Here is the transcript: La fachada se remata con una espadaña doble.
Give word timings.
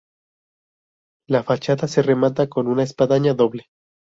La 1.27 1.43
fachada 1.43 1.87
se 1.87 2.01
remata 2.01 2.49
con 2.49 2.65
una 2.67 2.81
espadaña 2.81 3.35
doble. 3.35 3.67